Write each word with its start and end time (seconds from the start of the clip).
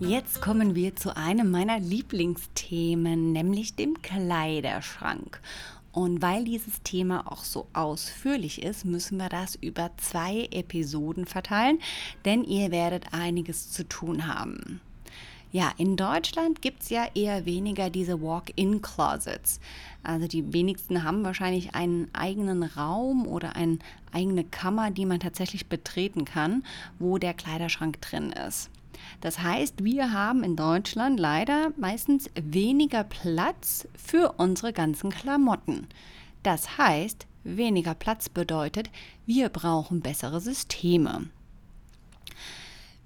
Jetzt 0.00 0.40
kommen 0.40 0.76
wir 0.76 0.94
zu 0.94 1.16
einem 1.16 1.50
meiner 1.50 1.80
Lieblingsthemen, 1.80 3.32
nämlich 3.32 3.74
dem 3.74 4.00
Kleiderschrank. 4.00 5.40
Und 5.90 6.22
weil 6.22 6.44
dieses 6.44 6.82
Thema 6.84 7.26
auch 7.32 7.42
so 7.42 7.66
ausführlich 7.72 8.62
ist, 8.62 8.84
müssen 8.84 9.18
wir 9.18 9.28
das 9.28 9.56
über 9.56 9.90
zwei 9.96 10.46
Episoden 10.52 11.26
verteilen, 11.26 11.80
denn 12.24 12.44
ihr 12.44 12.70
werdet 12.70 13.12
einiges 13.12 13.72
zu 13.72 13.88
tun 13.88 14.28
haben. 14.28 14.80
Ja, 15.50 15.72
in 15.78 15.96
Deutschland 15.96 16.62
gibt 16.62 16.82
es 16.82 16.90
ja 16.90 17.06
eher 17.16 17.44
weniger 17.44 17.90
diese 17.90 18.22
Walk-in-Closets. 18.22 19.58
Also 20.04 20.28
die 20.28 20.52
wenigsten 20.52 21.02
haben 21.02 21.24
wahrscheinlich 21.24 21.74
einen 21.74 22.08
eigenen 22.14 22.62
Raum 22.62 23.26
oder 23.26 23.56
eine 23.56 23.78
eigene 24.12 24.44
Kammer, 24.44 24.92
die 24.92 25.06
man 25.06 25.18
tatsächlich 25.18 25.66
betreten 25.66 26.24
kann, 26.24 26.62
wo 27.00 27.18
der 27.18 27.34
Kleiderschrank 27.34 28.00
drin 28.00 28.30
ist. 28.30 28.70
Das 29.20 29.40
heißt, 29.40 29.84
wir 29.84 30.12
haben 30.12 30.44
in 30.44 30.56
Deutschland 30.56 31.18
leider 31.18 31.72
meistens 31.76 32.30
weniger 32.34 33.04
Platz 33.04 33.88
für 33.96 34.34
unsere 34.38 34.72
ganzen 34.72 35.10
Klamotten. 35.10 35.86
Das 36.42 36.78
heißt, 36.78 37.26
weniger 37.44 37.94
Platz 37.94 38.28
bedeutet, 38.28 38.90
wir 39.26 39.48
brauchen 39.48 40.00
bessere 40.00 40.40
Systeme. 40.40 41.28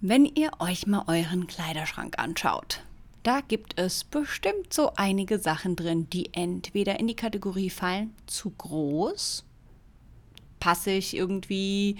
Wenn 0.00 0.24
ihr 0.24 0.50
euch 0.58 0.86
mal 0.86 1.04
euren 1.06 1.46
Kleiderschrank 1.46 2.18
anschaut, 2.18 2.82
da 3.22 3.40
gibt 3.40 3.78
es 3.78 4.02
bestimmt 4.02 4.72
so 4.72 4.92
einige 4.96 5.38
Sachen 5.38 5.76
drin, 5.76 6.10
die 6.10 6.34
entweder 6.34 6.98
in 6.98 7.06
die 7.06 7.14
Kategorie 7.14 7.70
fallen, 7.70 8.12
zu 8.26 8.50
groß, 8.50 9.44
passig 10.58 11.16
irgendwie 11.16 11.96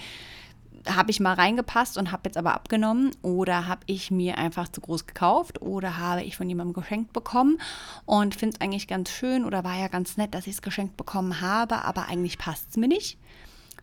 habe 0.88 1.11
ich 1.11 1.20
mal 1.20 1.34
reingepasst 1.34 1.97
und 1.98 2.12
habe 2.12 2.22
jetzt 2.27 2.36
aber 2.36 2.55
abgenommen 2.55 3.11
oder 3.22 3.66
habe 3.66 3.83
ich 3.86 4.11
mir 4.11 4.38
einfach 4.38 4.69
zu 4.69 4.80
groß 4.80 5.06
gekauft 5.06 5.62
oder 5.62 5.98
habe 5.98 6.22
ich 6.22 6.36
von 6.36 6.48
jemandem 6.48 6.75
geschenkt 6.75 7.12
bekommen 7.12 7.58
und 8.05 8.34
finde 8.34 8.56
es 8.56 8.61
eigentlich 8.61 8.88
ganz 8.88 9.10
schön 9.10 9.44
oder 9.44 9.64
war 9.64 9.78
ja 9.78 9.88
ganz 9.88 10.16
nett, 10.16 10.34
dass 10.34 10.47
ich 10.47 10.55
es 10.55 10.62
geschenkt 10.62 10.97
bekommen 10.97 11.41
habe, 11.41 11.84
aber 11.84 12.08
eigentlich 12.08 12.38
passt 12.38 12.70
es 12.70 12.77
mir 12.77 12.88
nicht. 12.88 13.19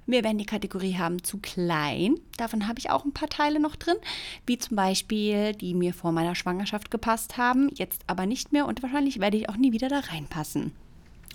Wir 0.05 0.23
werden 0.23 0.39
die 0.39 0.45
Kategorie 0.45 0.97
haben 0.97 1.23
zu 1.23 1.37
klein. 1.37 2.15
Davon 2.37 2.67
habe 2.67 2.79
ich 2.79 2.89
auch 2.89 3.05
ein 3.05 3.13
paar 3.13 3.29
Teile 3.29 3.59
noch 3.59 3.75
drin, 3.75 3.97
wie 4.47 4.57
zum 4.57 4.75
Beispiel 4.75 5.53
die 5.53 5.75
mir 5.75 5.93
vor 5.93 6.11
meiner 6.11 6.33
Schwangerschaft 6.33 6.89
gepasst 6.89 7.37
haben, 7.37 7.69
jetzt 7.75 8.01
aber 8.07 8.25
nicht 8.25 8.51
mehr 8.51 8.65
und 8.65 8.81
wahrscheinlich 8.81 9.19
werde 9.19 9.37
ich 9.37 9.49
auch 9.49 9.57
nie 9.57 9.71
wieder 9.71 9.87
da 9.87 9.99
reinpassen. 9.99 10.73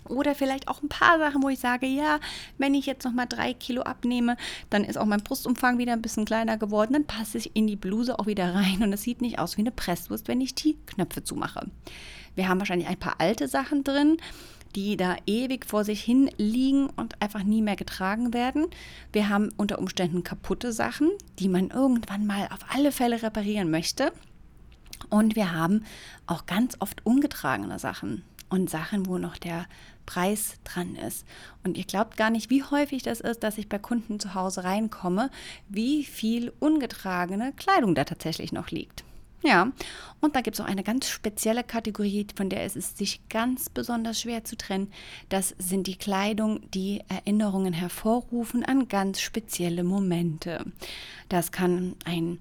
Oder 0.07 0.35
vielleicht 0.35 0.67
auch 0.67 0.81
ein 0.81 0.89
paar 0.89 1.17
Sachen, 1.17 1.41
wo 1.41 1.49
ich 1.49 1.59
sage, 1.59 1.87
ja, 1.87 2.19
wenn 2.57 2.75
ich 2.75 2.85
jetzt 2.85 3.03
nochmal 3.05 3.25
drei 3.27 3.53
Kilo 3.53 3.81
abnehme, 3.81 4.37
dann 4.69 4.83
ist 4.83 4.97
auch 4.97 5.05
mein 5.05 5.23
Brustumfang 5.23 5.77
wieder 5.77 5.93
ein 5.93 6.01
bisschen 6.01 6.25
kleiner 6.25 6.57
geworden, 6.57 6.93
dann 6.93 7.05
passe 7.05 7.37
ich 7.37 7.55
in 7.55 7.67
die 7.67 7.75
Bluse 7.75 8.19
auch 8.19 8.27
wieder 8.27 8.53
rein 8.53 8.83
und 8.83 8.93
es 8.93 9.03
sieht 9.03 9.21
nicht 9.21 9.39
aus 9.39 9.57
wie 9.57 9.61
eine 9.61 9.71
Presswurst, 9.71 10.27
wenn 10.27 10.41
ich 10.41 10.53
die 10.55 10.77
Knöpfe 10.85 11.23
zumache. 11.23 11.69
Wir 12.35 12.47
haben 12.47 12.59
wahrscheinlich 12.59 12.87
ein 12.87 12.99
paar 12.99 13.15
alte 13.19 13.47
Sachen 13.47 13.83
drin, 13.83 14.17
die 14.75 14.97
da 14.97 15.15
ewig 15.25 15.65
vor 15.65 15.85
sich 15.85 16.03
hin 16.03 16.29
liegen 16.37 16.89
und 16.89 17.21
einfach 17.21 17.43
nie 17.43 17.61
mehr 17.61 17.77
getragen 17.77 18.33
werden. 18.33 18.67
Wir 19.13 19.29
haben 19.29 19.49
unter 19.57 19.79
Umständen 19.79 20.23
kaputte 20.23 20.73
Sachen, 20.73 21.09
die 21.39 21.47
man 21.47 21.69
irgendwann 21.69 22.25
mal 22.25 22.49
auf 22.51 22.59
alle 22.69 22.91
Fälle 22.91 23.23
reparieren 23.23 23.71
möchte. 23.71 24.11
Und 25.09 25.35
wir 25.35 25.53
haben 25.53 25.85
auch 26.27 26.45
ganz 26.45 26.75
oft 26.79 27.05
ungetragene 27.05 27.79
Sachen 27.79 28.23
und 28.55 28.69
Sachen, 28.69 29.05
wo 29.05 29.17
noch 29.17 29.37
der 29.37 29.67
Preis 30.05 30.57
dran 30.63 30.95
ist. 30.95 31.25
Und 31.63 31.77
ihr 31.77 31.83
glaubt 31.83 32.17
gar 32.17 32.29
nicht, 32.29 32.49
wie 32.49 32.63
häufig 32.63 33.03
das 33.03 33.21
ist, 33.21 33.43
dass 33.43 33.57
ich 33.57 33.69
bei 33.69 33.79
Kunden 33.79 34.19
zu 34.19 34.33
Hause 34.33 34.63
reinkomme, 34.63 35.29
wie 35.67 36.03
viel 36.03 36.53
ungetragene 36.59 37.53
Kleidung 37.53 37.95
da 37.95 38.03
tatsächlich 38.03 38.51
noch 38.51 38.69
liegt. 38.69 39.03
Ja, 39.43 39.71
und 40.21 40.35
da 40.35 40.41
gibt 40.41 40.55
es 40.55 40.61
auch 40.61 40.67
eine 40.67 40.81
ganz 40.81 41.07
spezielle 41.07 41.63
Kategorie, 41.63 42.25
von 42.35 42.49
der 42.49 42.63
es 42.63 42.75
ist 42.75 42.97
sich 42.97 43.21
ganz 43.29 43.69
besonders 43.69 44.19
schwer 44.19 44.43
zu 44.43 44.57
trennen. 44.57 44.91
Das 45.29 45.53
sind 45.59 45.85
die 45.85 45.97
Kleidung, 45.97 46.61
die 46.71 47.03
Erinnerungen 47.09 47.73
hervorrufen 47.73 48.65
an 48.65 48.87
ganz 48.87 49.21
spezielle 49.21 49.83
Momente. 49.83 50.65
Das 51.29 51.51
kann 51.51 51.95
ein 52.05 52.39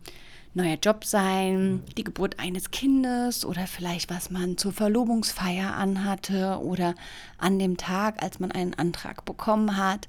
neuer 0.54 0.78
Job 0.80 1.04
sein, 1.04 1.82
die 1.96 2.04
Geburt 2.04 2.38
eines 2.38 2.70
Kindes 2.70 3.44
oder 3.44 3.66
vielleicht 3.66 4.10
was 4.10 4.30
man 4.30 4.56
zur 4.56 4.72
Verlobungsfeier 4.72 5.74
anhatte 5.74 6.60
oder 6.62 6.94
an 7.38 7.58
dem 7.58 7.76
Tag, 7.76 8.22
als 8.22 8.38
man 8.38 8.52
einen 8.52 8.74
Antrag 8.74 9.24
bekommen 9.24 9.76
hat. 9.76 10.08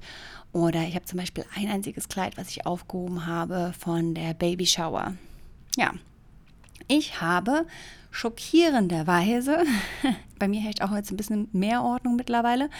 Oder 0.52 0.82
ich 0.82 0.94
habe 0.94 1.04
zum 1.04 1.18
Beispiel 1.18 1.44
ein 1.54 1.68
einziges 1.68 2.08
Kleid, 2.08 2.36
was 2.36 2.50
ich 2.50 2.64
aufgehoben 2.64 3.26
habe 3.26 3.74
von 3.78 4.14
der 4.14 4.34
Baby 4.34 4.66
Shower. 4.66 5.14
Ja, 5.76 5.92
ich 6.88 7.20
habe 7.20 7.66
schockierenderweise, 8.12 9.64
bei 10.38 10.48
mir 10.48 10.60
herrscht 10.60 10.80
auch 10.80 10.94
jetzt 10.94 11.10
ein 11.10 11.16
bisschen 11.16 11.48
mehr 11.52 11.82
Ordnung 11.82 12.16
mittlerweile, 12.16 12.70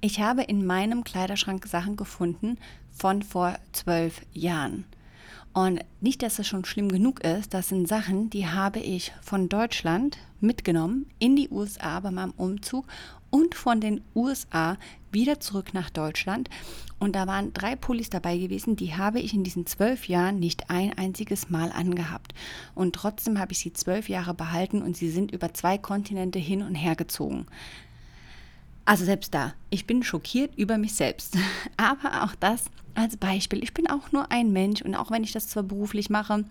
ich 0.00 0.20
habe 0.20 0.42
in 0.42 0.66
meinem 0.66 1.04
Kleiderschrank 1.04 1.66
Sachen 1.66 1.96
gefunden 1.96 2.58
von 2.90 3.22
vor 3.22 3.54
zwölf 3.72 4.20
Jahren. 4.32 4.84
Und 5.54 5.84
nicht, 6.00 6.22
dass 6.22 6.40
es 6.40 6.48
schon 6.48 6.64
schlimm 6.64 6.90
genug 6.90 7.22
ist, 7.24 7.54
das 7.54 7.68
sind 7.68 7.86
Sachen, 7.86 8.28
die 8.28 8.48
habe 8.48 8.80
ich 8.80 9.12
von 9.22 9.48
Deutschland 9.48 10.18
mitgenommen 10.40 11.06
in 11.20 11.36
die 11.36 11.48
USA 11.48 12.00
bei 12.00 12.10
meinem 12.10 12.32
Umzug 12.36 12.86
und 13.30 13.54
von 13.54 13.80
den 13.80 14.00
USA 14.16 14.76
wieder 15.12 15.38
zurück 15.38 15.72
nach 15.72 15.90
Deutschland. 15.90 16.50
Und 16.98 17.14
da 17.14 17.28
waren 17.28 17.52
drei 17.52 17.76
Pullis 17.76 18.10
dabei 18.10 18.36
gewesen, 18.36 18.74
die 18.74 18.96
habe 18.96 19.20
ich 19.20 19.32
in 19.32 19.44
diesen 19.44 19.64
zwölf 19.64 20.08
Jahren 20.08 20.40
nicht 20.40 20.70
ein 20.70 20.92
einziges 20.98 21.50
Mal 21.50 21.70
angehabt. 21.70 22.34
Und 22.74 22.96
trotzdem 22.96 23.38
habe 23.38 23.52
ich 23.52 23.60
sie 23.60 23.72
zwölf 23.72 24.08
Jahre 24.08 24.34
behalten 24.34 24.82
und 24.82 24.96
sie 24.96 25.08
sind 25.08 25.30
über 25.30 25.54
zwei 25.54 25.78
Kontinente 25.78 26.40
hin 26.40 26.62
und 26.62 26.74
her 26.74 26.96
gezogen. 26.96 27.46
Also 28.84 29.04
selbst 29.04 29.32
da, 29.32 29.54
ich 29.70 29.86
bin 29.86 30.02
schockiert 30.02 30.56
über 30.56 30.78
mich 30.78 30.94
selbst. 30.94 31.36
Aber 31.76 32.24
auch 32.24 32.34
das 32.34 32.64
als 32.94 33.16
Beispiel. 33.16 33.62
Ich 33.62 33.74
bin 33.74 33.88
auch 33.88 34.12
nur 34.12 34.30
ein 34.30 34.52
Mensch 34.52 34.82
und 34.82 34.94
auch 34.94 35.10
wenn 35.10 35.24
ich 35.24 35.32
das 35.32 35.48
zwar 35.48 35.62
beruflich 35.62 36.10
mache, 36.10 36.44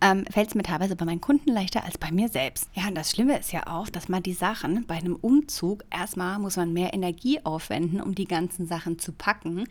ähm, 0.00 0.24
fällt 0.30 0.48
es 0.48 0.54
mir 0.54 0.62
teilweise 0.62 0.96
bei 0.96 1.04
meinen 1.04 1.20
Kunden 1.20 1.50
leichter 1.50 1.84
als 1.84 1.98
bei 1.98 2.12
mir 2.12 2.28
selbst. 2.28 2.68
Ja, 2.74 2.88
und 2.88 2.94
das 2.94 3.10
Schlimme 3.10 3.38
ist 3.38 3.52
ja 3.52 3.66
auch, 3.66 3.88
dass 3.88 4.08
man 4.08 4.22
die 4.22 4.34
Sachen 4.34 4.86
bei 4.86 4.96
einem 4.96 5.16
Umzug, 5.16 5.84
erstmal 5.90 6.38
muss 6.38 6.56
man 6.56 6.72
mehr 6.72 6.94
Energie 6.94 7.40
aufwenden, 7.44 8.00
um 8.00 8.14
die 8.14 8.26
ganzen 8.26 8.66
Sachen 8.66 8.98
zu 8.98 9.12
packen. 9.12 9.64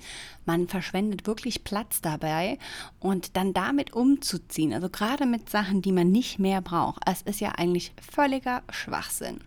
Man 0.46 0.68
verschwendet 0.68 1.28
wirklich 1.28 1.64
Platz 1.64 2.02
dabei 2.02 2.58
und 3.00 3.38
dann 3.38 3.54
damit 3.54 3.94
umzuziehen, 3.94 4.74
also 4.74 4.90
gerade 4.90 5.26
mit 5.26 5.50
Sachen, 5.50 5.82
die 5.82 5.92
man 5.92 6.12
nicht 6.12 6.40
mehr 6.40 6.62
braucht, 6.62 7.04
es 7.06 7.22
ist 7.22 7.40
ja 7.40 7.52
eigentlich 7.52 7.94
völliger 8.02 8.64
Schwachsinn. 8.72 9.40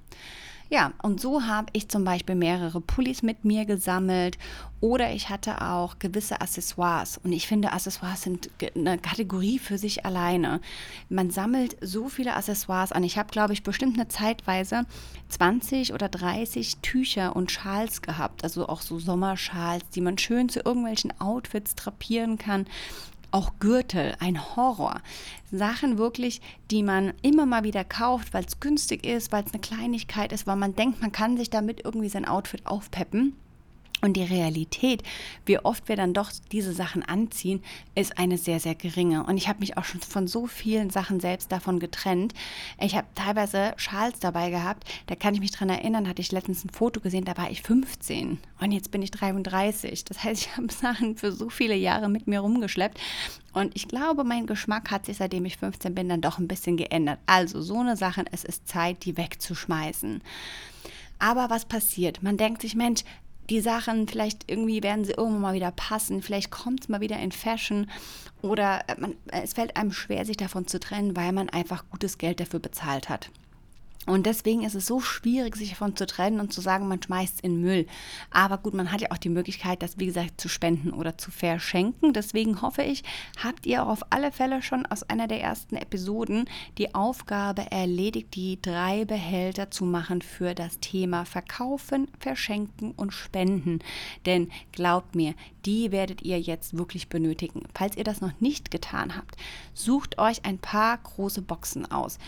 Ja, 0.72 0.92
und 1.02 1.20
so 1.20 1.42
habe 1.46 1.66
ich 1.72 1.88
zum 1.88 2.04
Beispiel 2.04 2.36
mehrere 2.36 2.80
Pullis 2.80 3.22
mit 3.24 3.44
mir 3.44 3.64
gesammelt 3.64 4.38
oder 4.78 5.12
ich 5.12 5.28
hatte 5.28 5.62
auch 5.62 5.98
gewisse 5.98 6.40
Accessoires. 6.40 7.18
Und 7.18 7.32
ich 7.32 7.48
finde, 7.48 7.72
Accessoires 7.72 8.22
sind 8.22 8.50
eine 8.76 8.96
Kategorie 8.98 9.58
für 9.58 9.78
sich 9.78 10.06
alleine. 10.06 10.60
Man 11.08 11.30
sammelt 11.30 11.76
so 11.80 12.08
viele 12.08 12.36
Accessoires 12.36 12.92
an. 12.92 13.02
Ich 13.02 13.18
habe, 13.18 13.32
glaube 13.32 13.52
ich, 13.52 13.64
bestimmt 13.64 13.98
eine 13.98 14.06
Zeitweise 14.06 14.86
20 15.28 15.92
oder 15.92 16.08
30 16.08 16.76
Tücher 16.76 17.34
und 17.34 17.50
Schals 17.50 18.00
gehabt. 18.00 18.44
Also 18.44 18.68
auch 18.68 18.82
so 18.82 19.00
Sommerschals, 19.00 19.88
die 19.90 20.00
man 20.00 20.18
schön 20.18 20.48
zu 20.48 20.60
irgendwelchen 20.60 21.12
Outfits 21.20 21.74
drapieren 21.74 22.38
kann 22.38 22.66
auch 23.30 23.52
Gürtel, 23.60 24.14
ein 24.20 24.56
Horror. 24.56 25.00
Sachen 25.50 25.98
wirklich, 25.98 26.40
die 26.70 26.82
man 26.82 27.12
immer 27.22 27.46
mal 27.46 27.64
wieder 27.64 27.84
kauft, 27.84 28.34
weil 28.34 28.44
es 28.44 28.60
günstig 28.60 29.04
ist, 29.04 29.32
weil 29.32 29.44
es 29.44 29.52
eine 29.52 29.60
Kleinigkeit 29.60 30.32
ist, 30.32 30.46
weil 30.46 30.56
man 30.56 30.76
denkt, 30.76 31.00
man 31.00 31.12
kann 31.12 31.36
sich 31.36 31.50
damit 31.50 31.84
irgendwie 31.84 32.08
sein 32.08 32.26
Outfit 32.26 32.66
aufpeppen. 32.66 33.34
Und 34.00 34.14
die 34.14 34.22
Realität, 34.22 35.02
wie 35.46 35.58
oft 35.58 35.88
wir 35.88 35.96
dann 35.96 36.14
doch 36.14 36.30
diese 36.52 36.72
Sachen 36.72 37.02
anziehen, 37.02 37.62
ist 37.94 38.18
eine 38.18 38.38
sehr, 38.38 38.60
sehr 38.60 38.74
geringe. 38.74 39.24
Und 39.24 39.36
ich 39.36 39.48
habe 39.48 39.60
mich 39.60 39.76
auch 39.76 39.84
schon 39.84 40.00
von 40.00 40.26
so 40.26 40.46
vielen 40.46 40.90
Sachen 40.90 41.20
selbst 41.20 41.52
davon 41.52 41.78
getrennt. 41.78 42.34
Ich 42.80 42.96
habe 42.96 43.06
teilweise 43.14 43.74
Schals 43.76 44.20
dabei 44.20 44.50
gehabt. 44.50 44.84
Da 45.06 45.14
kann 45.16 45.34
ich 45.34 45.40
mich 45.40 45.50
dran 45.50 45.68
erinnern, 45.68 46.08
hatte 46.08 46.22
ich 46.22 46.32
letztens 46.32 46.64
ein 46.64 46.70
Foto 46.70 47.00
gesehen, 47.00 47.24
da 47.24 47.36
war 47.36 47.50
ich 47.50 47.62
15 47.62 48.38
und 48.60 48.72
jetzt 48.72 48.90
bin 48.90 49.02
ich 49.02 49.10
33. 49.10 50.04
Das 50.04 50.22
heißt, 50.22 50.42
ich 50.42 50.56
habe 50.56 50.72
Sachen 50.72 51.16
für 51.16 51.32
so 51.32 51.50
viele 51.50 51.74
Jahre 51.74 52.08
mit 52.08 52.26
mir 52.26 52.40
rumgeschleppt. 52.40 53.00
Und 53.52 53.74
ich 53.74 53.88
glaube, 53.88 54.24
mein 54.24 54.46
Geschmack 54.46 54.90
hat 54.90 55.06
sich, 55.06 55.16
seitdem 55.16 55.44
ich 55.44 55.56
15 55.56 55.94
bin, 55.94 56.08
dann 56.08 56.20
doch 56.20 56.38
ein 56.38 56.48
bisschen 56.48 56.76
geändert. 56.76 57.18
Also 57.26 57.60
so 57.60 57.78
eine 57.80 57.96
Sache, 57.96 58.24
es 58.30 58.44
ist 58.44 58.68
Zeit, 58.68 59.04
die 59.04 59.16
wegzuschmeißen. 59.16 60.22
Aber 61.18 61.50
was 61.50 61.64
passiert? 61.64 62.22
Man 62.22 62.36
denkt 62.36 62.62
sich, 62.62 62.74
Mensch, 62.74 63.02
die 63.50 63.60
Sachen, 63.60 64.08
vielleicht 64.08 64.50
irgendwie 64.50 64.82
werden 64.82 65.04
sie 65.04 65.12
irgendwann 65.12 65.42
mal 65.42 65.54
wieder 65.54 65.72
passen, 65.72 66.22
vielleicht 66.22 66.50
kommt 66.50 66.82
es 66.82 66.88
mal 66.88 67.00
wieder 67.00 67.18
in 67.18 67.32
Fashion 67.32 67.90
oder 68.42 68.82
man, 68.98 69.14
es 69.26 69.54
fällt 69.54 69.76
einem 69.76 69.92
schwer, 69.92 70.24
sich 70.24 70.36
davon 70.36 70.66
zu 70.66 70.80
trennen, 70.80 71.16
weil 71.16 71.32
man 71.32 71.50
einfach 71.50 71.84
gutes 71.90 72.16
Geld 72.16 72.40
dafür 72.40 72.60
bezahlt 72.60 73.08
hat. 73.08 73.30
Und 74.06 74.24
deswegen 74.24 74.62
ist 74.62 74.74
es 74.74 74.86
so 74.86 75.00
schwierig, 75.00 75.56
sich 75.56 75.70
davon 75.70 75.94
zu 75.94 76.06
trennen 76.06 76.40
und 76.40 76.54
zu 76.54 76.62
sagen, 76.62 76.88
man 76.88 77.02
schmeißt 77.02 77.34
es 77.36 77.40
in 77.40 77.60
Müll. 77.60 77.86
Aber 78.30 78.56
gut, 78.56 78.72
man 78.72 78.90
hat 78.90 79.02
ja 79.02 79.10
auch 79.10 79.18
die 79.18 79.28
Möglichkeit, 79.28 79.82
das, 79.82 79.98
wie 79.98 80.06
gesagt, 80.06 80.40
zu 80.40 80.48
spenden 80.48 80.92
oder 80.92 81.18
zu 81.18 81.30
verschenken. 81.30 82.14
Deswegen 82.14 82.62
hoffe 82.62 82.82
ich, 82.82 83.04
habt 83.42 83.66
ihr 83.66 83.82
auch 83.82 83.88
auf 83.88 84.04
alle 84.08 84.32
Fälle 84.32 84.62
schon 84.62 84.86
aus 84.86 85.02
einer 85.02 85.28
der 85.28 85.42
ersten 85.42 85.76
Episoden 85.76 86.46
die 86.78 86.94
Aufgabe 86.94 87.70
erledigt, 87.70 88.34
die 88.34 88.60
drei 88.60 89.04
Behälter 89.04 89.70
zu 89.70 89.84
machen 89.84 90.22
für 90.22 90.54
das 90.54 90.80
Thema 90.80 91.26
Verkaufen, 91.26 92.08
Verschenken 92.18 92.92
und 92.92 93.12
Spenden. 93.12 93.80
Denn 94.24 94.50
glaubt 94.72 95.14
mir, 95.14 95.34
die 95.66 95.92
werdet 95.92 96.22
ihr 96.22 96.40
jetzt 96.40 96.78
wirklich 96.78 97.08
benötigen. 97.08 97.64
Falls 97.74 97.98
ihr 97.98 98.04
das 98.04 98.22
noch 98.22 98.32
nicht 98.40 98.70
getan 98.70 99.14
habt, 99.14 99.36
sucht 99.74 100.18
euch 100.18 100.46
ein 100.46 100.58
paar 100.58 100.96
große 100.96 101.42
Boxen 101.42 101.90
aus. 101.90 102.18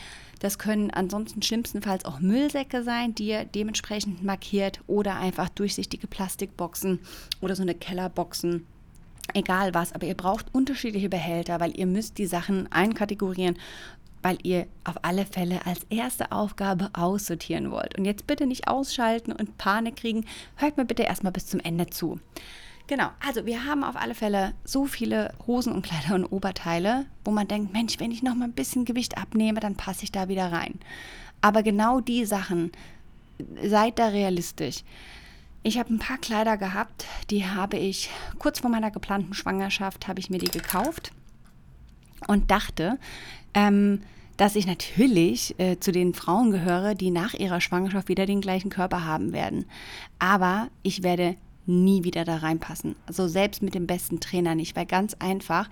Das 0.43 0.59
können 0.59 0.91
ansonsten 0.91 1.41
schlimmstenfalls 1.41 2.05
auch 2.05 2.19
Müllsäcke 2.19 2.83
sein, 2.83 3.15
die 3.15 3.29
ihr 3.29 3.45
dementsprechend 3.45 4.25
markiert 4.25 4.81
oder 4.89 5.15
einfach 5.15 5.49
durchsichtige 5.49 6.09
Plastikboxen 6.09 6.99
oder 7.41 7.55
so 7.55 7.63
eine 7.63 7.77
Kellerboxen. 7.77 8.67
Egal 9.35 9.73
was, 9.73 9.93
aber 9.93 10.09
ihr 10.09 10.17
braucht 10.17 10.53
unterschiedliche 10.53 11.09
Behälter, 11.09 11.61
weil 11.61 11.79
ihr 11.79 11.87
müsst 11.87 12.19
die 12.19 12.27
Sachen 12.27 12.71
einkategorieren 12.73 13.57
weil 14.25 14.39
ihr 14.45 14.67
auf 14.85 14.95
alle 15.03 15.27
Fälle 15.27 15.67
als 15.67 15.85
erste 15.91 16.31
Aufgabe 16.31 16.91
aussortieren 16.93 17.73
wollt. 17.73 17.99
Und 17.99 18.05
jetzt 18.05 18.29
bitte 18.29 18.47
nicht 18.47 18.69
ausschalten 18.69 19.33
und 19.33 19.59
Panik 19.59 19.97
kriegen. 19.97 20.27
Hört 20.55 20.77
mir 20.77 20.85
bitte 20.85 21.03
erstmal 21.03 21.33
bis 21.33 21.47
zum 21.47 21.59
Ende 21.59 21.89
zu. 21.89 22.21
Genau, 22.93 23.09
also 23.27 23.47
wir 23.47 23.65
haben 23.65 23.85
auf 23.85 23.97
alle 23.97 24.15
Fälle 24.15 24.53
so 24.67 24.85
viele 24.85 25.33
Hosen 25.47 25.73
und 25.73 25.81
Kleider 25.81 26.15
und 26.15 26.27
Oberteile, 26.27 27.07
wo 27.25 27.31
man 27.31 27.49
denkt, 27.49 27.73
Mensch, 27.73 27.99
wenn 27.99 28.11
ich 28.11 28.23
noch 28.23 28.35
mal 28.35 28.45
ein 28.45 28.53
bisschen 28.53 28.85
Gewicht 28.85 29.17
abnehme, 29.17 29.61
dann 29.61 29.77
passe 29.77 30.05
ich 30.05 30.13
da 30.13 30.29
wieder 30.29 30.53
rein. 30.53 30.79
Aber 31.41 31.63
genau 31.63 32.03
die 32.03 32.27
Sachen, 32.27 32.71
seid 33.65 33.99
da 33.99 34.09
realistisch. 34.09 34.85
Ich 35.63 35.79
habe 35.79 35.95
ein 35.95 36.01
paar 36.01 36.19
Kleider 36.19 36.59
gehabt, 36.59 37.07
die 37.31 37.47
habe 37.47 37.79
ich 37.79 38.11
kurz 38.39 38.61
vor 38.61 38.69
meiner 38.69 38.91
geplanten 38.91 39.33
Schwangerschaft, 39.33 40.07
habe 40.07 40.21
ich 40.21 40.29
mir 40.29 40.39
die 40.39 40.51
gekauft 40.51 41.13
und 42.27 42.51
dachte, 42.51 42.99
ähm, 43.55 44.03
dass 44.37 44.55
ich 44.55 44.67
natürlich 44.67 45.59
äh, 45.59 45.81
zu 45.81 45.93
den 45.93 46.13
Frauen 46.13 46.51
gehöre, 46.51 46.95
die 46.95 47.11
nach 47.11 47.33
ihrer 47.33 47.63
Schwangerschaft 47.63 48.09
wieder 48.09 48.27
den 48.27 48.43
gleichen 48.43 48.69
Körper 48.69 49.07
haben 49.07 49.33
werden. 49.33 49.65
Aber 50.19 50.69
ich 50.83 51.03
werde 51.03 51.37
nie 51.67 52.05
wieder 52.05 52.25
da 52.25 52.37
reinpassen. 52.37 52.97
Also 53.07 53.29
selbst 53.29 53.63
mit 53.63 53.75
dem 53.75 53.87
besten 53.87 54.21
Trainer 54.21 54.55
nicht, 54.55 54.77
weil 54.77 54.87
ganz 54.87 55.15
einfach 55.15 55.69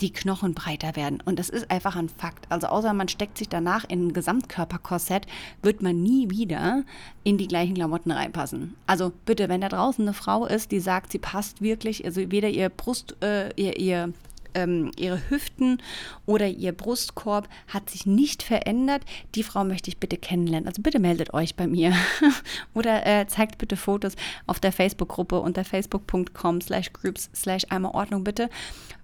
die 0.00 0.12
Knochen 0.12 0.54
breiter 0.54 0.96
werden. 0.96 1.20
Und 1.24 1.38
das 1.38 1.48
ist 1.48 1.70
einfach 1.70 1.96
ein 1.96 2.08
Fakt. 2.08 2.46
Also 2.50 2.68
außer 2.68 2.92
man 2.92 3.08
steckt 3.08 3.38
sich 3.38 3.48
danach 3.48 3.84
in 3.88 4.08
ein 4.08 4.12
Gesamtkörperkorsett, 4.12 5.26
wird 5.62 5.82
man 5.82 6.02
nie 6.02 6.30
wieder 6.30 6.84
in 7.24 7.38
die 7.38 7.48
gleichen 7.48 7.74
Klamotten 7.74 8.10
reinpassen. 8.10 8.74
Also 8.86 9.12
bitte, 9.24 9.48
wenn 9.48 9.60
da 9.60 9.68
draußen 9.68 10.04
eine 10.04 10.14
Frau 10.14 10.46
ist, 10.46 10.70
die 10.70 10.80
sagt, 10.80 11.12
sie 11.12 11.18
passt 11.18 11.62
wirklich, 11.62 12.04
also 12.04 12.30
weder 12.30 12.48
ihr 12.48 12.68
Brust, 12.68 13.16
äh, 13.22 13.52
ihr, 13.56 13.78
ihr 13.78 14.12
ähm, 14.54 14.90
ihre 14.96 15.20
Hüften 15.30 15.82
oder 16.26 16.48
ihr 16.48 16.72
Brustkorb 16.72 17.48
hat 17.66 17.90
sich 17.90 18.06
nicht 18.06 18.42
verändert. 18.42 19.02
Die 19.34 19.42
Frau 19.42 19.64
möchte 19.64 19.88
ich 19.88 19.98
bitte 19.98 20.16
kennenlernen. 20.16 20.68
Also 20.68 20.82
bitte 20.82 20.98
meldet 20.98 21.34
euch 21.34 21.54
bei 21.54 21.66
mir 21.66 21.92
oder 22.74 23.06
äh, 23.06 23.26
zeigt 23.26 23.58
bitte 23.58 23.76
Fotos 23.76 24.14
auf 24.46 24.60
der 24.60 24.72
Facebook-Gruppe 24.72 25.40
unter 25.40 25.64
facebook.com 25.64 26.60
slash 26.60 26.92
groups 26.92 27.30
slash 27.34 27.64
einmal 27.70 27.92
Ordnung 27.94 28.24
bitte, 28.24 28.50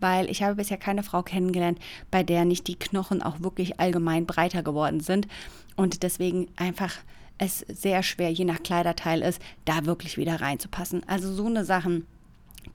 weil 0.01 0.31
ich 0.31 0.43
habe 0.43 0.57
bisher 0.57 0.79
keine 0.79 1.03
Frau 1.03 1.23
kennengelernt, 1.23 1.79
bei 2.11 2.23
der 2.23 2.45
nicht 2.45 2.67
die 2.67 2.79
Knochen 2.79 3.23
auch 3.23 3.41
wirklich 3.41 3.81
allgemein 3.81 4.27
breiter 4.27 4.63
geworden 4.63 5.01
sind 5.01 5.29
und 5.77 6.03
deswegen 6.03 6.49
einfach 6.57 6.95
es 7.39 7.65
sehr 7.69 8.03
schwer, 8.03 8.31
je 8.31 8.45
nach 8.45 8.63
Kleiderteil 8.63 9.23
ist, 9.23 9.41
da 9.65 9.87
wirklich 9.87 10.17
wieder 10.17 10.41
reinzupassen. 10.41 11.03
Also 11.09 11.33
so 11.33 11.47
eine 11.47 11.65
Sachen, 11.65 12.07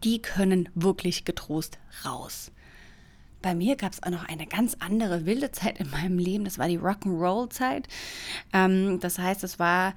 die 0.03 0.21
können 0.21 0.69
wirklich 0.75 1.25
getrost 1.25 1.79
raus. 2.05 2.51
Bei 3.41 3.55
mir 3.55 3.75
gab 3.77 3.93
es 3.93 4.03
auch 4.03 4.09
noch 4.09 4.27
eine 4.27 4.45
ganz 4.45 4.75
andere 4.79 5.25
wilde 5.25 5.51
Zeit 5.51 5.79
in 5.79 5.89
meinem 5.89 6.19
Leben. 6.19 6.43
Das 6.43 6.57
war 6.57 6.67
die 6.67 6.79
Rock'n'Roll-Zeit. 6.79 7.87
Ähm, 8.53 8.99
das 8.99 9.17
heißt, 9.17 9.43
es 9.45 9.59
war, 9.59 9.93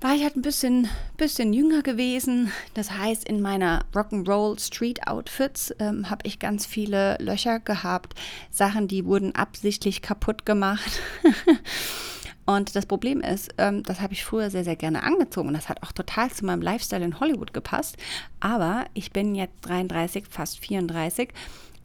war 0.00 0.14
ich 0.14 0.22
halt 0.22 0.36
ein 0.36 0.42
bisschen, 0.42 0.88
bisschen 1.18 1.52
jünger 1.52 1.82
gewesen. 1.82 2.50
Das 2.72 2.90
heißt, 2.92 3.28
in 3.28 3.42
meiner 3.42 3.84
Rock'n'Roll 3.94 4.58
Street 4.58 5.06
Outfits 5.06 5.74
ähm, 5.78 6.08
habe 6.08 6.26
ich 6.26 6.38
ganz 6.38 6.64
viele 6.64 7.18
Löcher 7.18 7.60
gehabt. 7.60 8.14
Sachen, 8.50 8.88
die 8.88 9.04
wurden 9.04 9.34
absichtlich 9.34 10.00
kaputt 10.00 10.46
gemacht. 10.46 11.00
Und 12.44 12.74
das 12.74 12.86
Problem 12.86 13.20
ist, 13.20 13.54
ähm, 13.58 13.82
das 13.82 14.00
habe 14.00 14.14
ich 14.14 14.24
früher 14.24 14.50
sehr, 14.50 14.64
sehr 14.64 14.74
gerne 14.74 15.04
angezogen 15.04 15.48
und 15.48 15.54
das 15.54 15.68
hat 15.68 15.80
auch 15.84 15.92
total 15.92 16.28
zu 16.32 16.44
meinem 16.44 16.60
Lifestyle 16.60 17.04
in 17.04 17.20
Hollywood 17.20 17.54
gepasst. 17.54 17.96
Aber 18.40 18.86
ich 18.94 19.12
bin 19.12 19.36
jetzt 19.36 19.54
33, 19.62 20.24
fast 20.28 20.58
34 20.58 21.28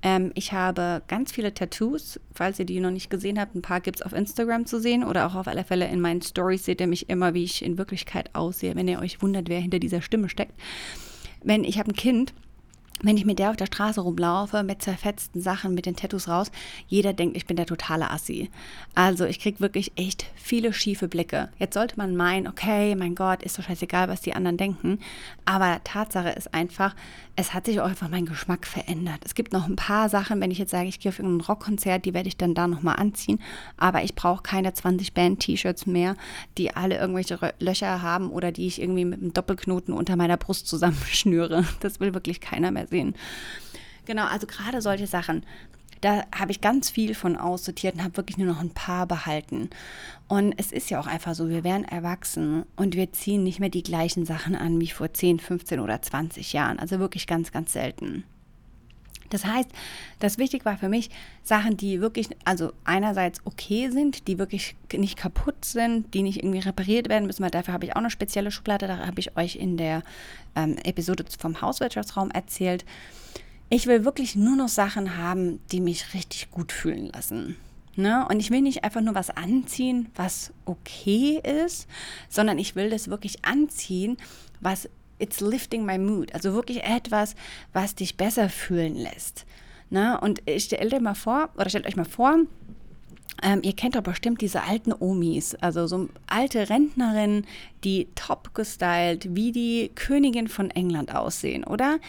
ähm, 0.03 0.31
ich 0.35 0.53
habe 0.53 1.01
ganz 1.07 1.31
viele 1.31 1.53
Tattoos. 1.53 2.19
Falls 2.33 2.59
ihr 2.59 2.65
die 2.65 2.79
noch 2.79 2.91
nicht 2.91 3.09
gesehen 3.09 3.39
habt, 3.39 3.55
ein 3.55 3.61
paar 3.61 3.81
gibt 3.81 3.99
es 3.99 4.05
auf 4.05 4.13
Instagram 4.13 4.65
zu 4.65 4.79
sehen 4.79 5.03
oder 5.03 5.27
auch 5.27 5.35
auf 5.35 5.47
alle 5.47 5.63
Fälle 5.63 5.87
in 5.87 6.01
meinen 6.01 6.21
Stories 6.21 6.65
seht 6.65 6.81
ihr 6.81 6.87
mich 6.87 7.09
immer, 7.09 7.33
wie 7.33 7.43
ich 7.43 7.63
in 7.63 7.77
Wirklichkeit 7.77 8.33
aussehe, 8.33 8.75
wenn 8.75 8.87
ihr 8.87 8.99
euch 8.99 9.21
wundert, 9.21 9.49
wer 9.49 9.59
hinter 9.59 9.79
dieser 9.79 10.01
Stimme 10.01 10.29
steckt. 10.29 10.53
Wenn 11.43 11.63
ich 11.63 11.79
habe 11.79 11.91
ein 11.91 11.95
Kind, 11.95 12.33
wenn 13.01 13.17
ich 13.17 13.25
mit 13.25 13.39
der 13.39 13.51
auf 13.51 13.55
der 13.55 13.67
Straße 13.67 14.01
rumlaufe, 14.01 14.63
mit 14.63 14.81
zerfetzten 14.81 15.41
Sachen, 15.41 15.73
mit 15.73 15.85
den 15.85 15.95
Tattoos 15.95 16.27
raus, 16.27 16.51
jeder 16.87 17.13
denkt, 17.13 17.37
ich 17.37 17.45
bin 17.45 17.57
der 17.57 17.65
totale 17.65 18.09
Assi. 18.09 18.49
Also 18.95 19.25
ich 19.25 19.39
kriege 19.39 19.59
wirklich 19.59 19.91
echt 19.95 20.25
viele 20.35 20.73
schiefe 20.73 21.07
Blicke. 21.07 21.49
Jetzt 21.59 21.75
sollte 21.75 21.97
man 21.97 22.15
meinen, 22.15 22.47
okay, 22.47 22.95
mein 22.95 23.15
Gott, 23.15 23.43
ist 23.43 23.57
doch 23.57 23.63
scheißegal, 23.63 24.09
was 24.09 24.21
die 24.21 24.33
anderen 24.33 24.57
denken. 24.57 24.99
Aber 25.45 25.79
Tatsache 25.83 26.29
ist 26.29 26.53
einfach, 26.53 26.95
es 27.35 27.53
hat 27.53 27.67
sich 27.67 27.79
auch 27.79 27.87
einfach 27.87 28.09
mein 28.09 28.25
Geschmack 28.25 28.65
verändert. 28.65 29.21
Es 29.23 29.35
gibt 29.35 29.53
noch 29.53 29.67
ein 29.67 29.75
paar 29.75 30.09
Sachen, 30.09 30.41
wenn 30.41 30.49
ich 30.49 30.57
jetzt 30.57 30.71
sage, 30.71 30.89
ich 30.89 30.99
gehe 30.99 31.11
auf 31.11 31.19
irgendein 31.19 31.45
Rockkonzert, 31.45 32.05
die 32.05 32.15
werde 32.15 32.27
ich 32.27 32.37
dann 32.37 32.55
da 32.55 32.67
nochmal 32.67 32.95
anziehen. 32.95 33.39
Aber 33.77 34.03
ich 34.03 34.15
brauche 34.15 34.41
keine 34.41 34.73
20 34.73 35.13
Band-T-Shirts 35.13 35.85
mehr, 35.85 36.15
die 36.57 36.75
alle 36.75 36.97
irgendwelche 36.97 37.53
Löcher 37.59 38.01
haben 38.01 38.31
oder 38.31 38.51
die 38.51 38.65
ich 38.65 38.81
irgendwie 38.81 39.05
mit 39.05 39.21
einem 39.21 39.33
Doppelknoten 39.33 39.93
unter 39.93 40.15
meiner 40.15 40.37
Brust 40.37 40.67
zusammenschnüre. 40.67 41.63
Das 41.79 41.99
will 41.99 42.13
wirklich 42.13 42.41
keiner 42.41 42.71
mehr 42.71 42.86
sehen. 42.89 43.15
Genau, 44.05 44.25
also 44.25 44.47
gerade 44.47 44.81
solche 44.81 45.07
Sachen. 45.07 45.43
Da 46.01 46.23
habe 46.33 46.51
ich 46.51 46.61
ganz 46.61 46.89
viel 46.89 47.15
von 47.15 47.35
aussortiert 47.35 47.95
und 47.95 48.03
habe 48.03 48.17
wirklich 48.17 48.37
nur 48.37 48.47
noch 48.47 48.61
ein 48.61 48.69
paar 48.69 49.07
behalten. 49.07 49.69
Und 50.27 50.53
es 50.57 50.71
ist 50.71 50.89
ja 50.89 50.99
auch 50.99 51.07
einfach 51.07 51.33
so, 51.33 51.49
wir 51.49 51.63
werden 51.63 51.85
erwachsen 51.85 52.65
und 52.75 52.95
wir 52.95 53.11
ziehen 53.13 53.43
nicht 53.43 53.59
mehr 53.59 53.69
die 53.69 53.83
gleichen 53.83 54.25
Sachen 54.25 54.55
an 54.55 54.79
wie 54.79 54.89
vor 54.89 55.11
10, 55.11 55.39
15 55.39 55.79
oder 55.79 56.01
20 56.01 56.53
Jahren. 56.53 56.79
Also 56.79 56.99
wirklich 56.99 57.25
ganz, 57.25 57.51
ganz 57.51 57.73
selten. 57.73 58.23
Das 59.29 59.45
heißt, 59.45 59.69
das 60.19 60.37
wichtig 60.37 60.65
war 60.65 60.77
für 60.77 60.89
mich 60.89 61.09
Sachen, 61.43 61.77
die 61.77 62.01
wirklich, 62.01 62.29
also 62.45 62.73
einerseits 62.83 63.41
okay 63.45 63.89
sind, 63.89 64.27
die 64.27 64.37
wirklich 64.37 64.75
nicht 64.93 65.17
kaputt 65.17 65.65
sind, 65.65 66.13
die 66.13 66.23
nicht 66.23 66.37
irgendwie 66.37 66.59
repariert 66.59 67.09
werden 67.09 67.25
müssen, 67.25 67.43
weil 67.43 67.51
dafür 67.51 67.73
habe 67.73 67.85
ich 67.85 67.93
auch 67.93 67.97
eine 67.99 68.09
spezielle 68.09 68.51
Schublade, 68.51 68.87
da 68.87 69.05
habe 69.05 69.19
ich 69.19 69.37
euch 69.37 69.55
in 69.55 69.77
der 69.77 70.03
ähm, 70.55 70.77
Episode 70.83 71.25
vom 71.37 71.61
Hauswirtschaftsraum 71.61 72.31
erzählt. 72.31 72.85
Ich 73.69 73.85
will 73.85 74.05
wirklich 74.05 74.35
nur 74.35 74.55
noch 74.55 74.69
Sachen 74.69 75.17
haben, 75.17 75.59
die 75.71 75.81
mich 75.81 76.13
richtig 76.13 76.51
gut 76.51 76.71
fühlen 76.71 77.07
lassen. 77.07 77.57
Ne? 77.97 78.25
Und 78.29 78.39
ich 78.39 78.51
will 78.51 78.61
nicht 78.61 78.83
einfach 78.83 79.01
nur 79.01 79.15
was 79.15 79.31
anziehen, 79.31 80.09
was 80.15 80.53
okay 80.65 81.41
ist, 81.65 81.87
sondern 82.29 82.59
ich 82.59 82.75
will 82.75 82.91
das 82.91 83.09
wirklich 83.09 83.43
anziehen, 83.43 84.17
was 84.61 84.87
it's 85.19 85.41
lifting 85.41 85.85
my 85.85 85.97
mood. 85.97 86.33
Also 86.33 86.53
wirklich 86.53 86.83
etwas, 86.83 87.35
was 87.73 87.95
dich 87.95 88.17
besser 88.17 88.49
fühlen 88.49 88.95
lässt. 88.95 89.45
Ne? 89.89 90.19
Und 90.19 90.41
stellt 90.57 90.91
dir 90.91 90.99
mal 90.99 91.15
vor, 91.15 91.49
oder 91.55 91.69
stellt 91.69 91.87
euch 91.87 91.95
mal 91.95 92.05
vor, 92.05 92.37
ähm, 93.43 93.61
ihr 93.63 93.73
kennt 93.73 93.95
doch 93.95 94.01
bestimmt 94.01 94.41
diese 94.41 94.63
alten 94.63 94.93
Omis, 94.93 95.55
also 95.55 95.87
so 95.87 96.09
alte 96.27 96.69
Rentnerinnen, 96.69 97.45
die 97.83 98.07
top 98.15 98.53
gestylt 98.55 99.35
wie 99.35 99.51
die 99.51 99.91
Königin 99.93 100.47
von 100.47 100.71
England 100.71 101.13
aussehen, 101.13 101.63
oder? 101.63 101.99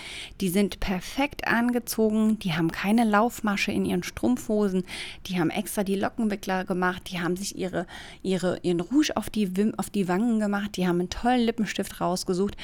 Die 0.41 0.49
sind 0.49 0.81
perfekt 0.81 1.47
angezogen, 1.47 2.39
die 2.39 2.55
haben 2.55 2.73
keine 2.73 3.05
Laufmasche 3.05 3.73
in 3.73 3.85
ihren 3.85 4.03
Strumpfhosen, 4.03 4.85
die 5.27 5.39
haben 5.39 5.51
extra 5.51 5.85
die 5.85 5.97
Lockenwickler 5.97 6.65
gemacht, 6.65 7.11
die 7.11 7.21
haben 7.21 7.37
sich 7.37 7.57
ihre, 7.57 7.87
ihre, 8.23 8.59
ihren 8.63 8.81
Rouge 8.81 9.17
auf 9.17 9.29
die, 9.29 9.73
auf 9.77 9.91
die 9.91 10.09
Wangen 10.09 10.41
gemacht, 10.41 10.77
die 10.77 10.89
haben 10.89 11.01
einen 11.01 11.11
tollen 11.11 11.45
Lippenstift 11.45 12.01
rausgesucht 12.01 12.57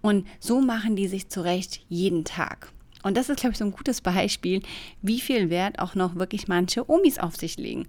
und 0.00 0.26
so 0.38 0.60
machen 0.60 0.96
die 0.96 1.08
sich 1.08 1.28
zurecht 1.28 1.80
jeden 1.88 2.24
Tag. 2.24 2.72
Und 3.02 3.16
das 3.16 3.28
ist, 3.28 3.40
glaube 3.40 3.52
ich, 3.52 3.58
so 3.58 3.64
ein 3.64 3.72
gutes 3.72 4.00
Beispiel, 4.00 4.62
wie 5.02 5.20
viel 5.20 5.50
Wert 5.50 5.78
auch 5.78 5.94
noch 5.94 6.14
wirklich 6.16 6.48
manche 6.48 6.88
Omis 6.88 7.18
auf 7.18 7.36
sich 7.36 7.56
legen. 7.56 7.86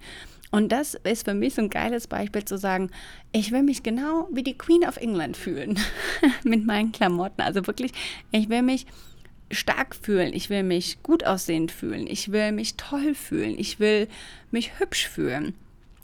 Und 0.51 0.71
das 0.71 0.93
ist 0.93 1.25
für 1.25 1.33
mich 1.33 1.55
so 1.55 1.63
ein 1.63 1.69
geiles 1.69 2.05
Beispiel 2.05 2.45
zu 2.45 2.59
sagen, 2.59 2.91
ich 3.31 3.51
will 3.51 3.63
mich 3.63 3.81
genau 3.81 4.27
wie 4.31 4.43
die 4.43 4.57
Queen 4.57 4.85
of 4.85 4.97
England 4.97 5.35
fühlen 5.35 5.79
mit 6.43 6.63
meinen 6.63 6.91
Klamotten. 6.91 7.41
Also 7.41 7.65
wirklich, 7.65 7.91
ich 8.31 8.49
will 8.49 8.61
mich 8.61 8.85
stark 9.49 9.95
fühlen, 9.95 10.31
ich 10.33 10.49
will 10.49 10.63
mich 10.63 11.01
gut 11.01 11.23
aussehend 11.25 11.71
fühlen, 11.71 12.05
ich 12.07 12.31
will 12.31 12.51
mich 12.51 12.75
toll 12.75 13.15
fühlen, 13.15 13.55
ich 13.57 13.79
will 13.79 14.07
mich 14.51 14.79
hübsch 14.79 15.07
fühlen. 15.07 15.55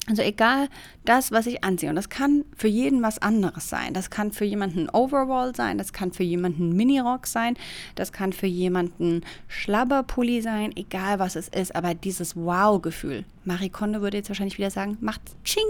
Also 0.10 0.24
egal 0.24 0.70
das, 1.06 1.32
was 1.32 1.46
ich 1.46 1.64
anziehe. 1.64 1.90
Und 1.90 1.96
das 1.96 2.10
kann 2.10 2.44
für 2.58 2.68
jeden 2.68 3.04
was 3.04 3.20
anderes 3.20 3.70
sein. 3.70 3.94
Das 3.94 4.10
kann 4.10 4.32
für 4.32 4.44
jemanden 4.44 4.80
ein 4.80 4.90
Overall 4.90 5.56
sein, 5.56 5.78
das 5.78 5.94
kann 5.94 6.12
für 6.12 6.24
jemanden 6.24 6.70
ein 6.70 6.76
Minirock 6.76 7.28
sein, 7.28 7.56
das 7.94 8.12
kann 8.12 8.34
für 8.34 8.48
jemanden 8.48 9.22
Schlabberpulli 9.48 10.42
sein, 10.42 10.76
egal 10.76 11.20
was 11.20 11.36
es 11.36 11.48
ist. 11.48 11.76
Aber 11.76 11.94
dieses 11.94 12.36
Wow-Gefühl. 12.36 13.24
Marie 13.46 13.70
Kondo 13.70 14.02
würde 14.02 14.18
jetzt 14.18 14.30
wahrscheinlich 14.30 14.58
wieder 14.58 14.72
sagen, 14.72 14.98
macht 15.00 15.22
Ching. 15.44 15.64